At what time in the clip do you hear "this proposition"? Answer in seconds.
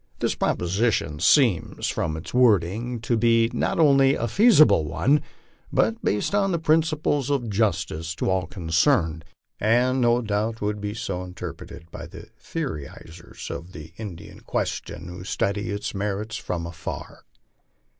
0.17-1.19